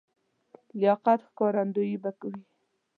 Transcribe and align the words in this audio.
لیاقت 0.79 1.19
ښکارندوی 1.27 1.93
به 2.03 2.11
وي. 2.29 2.35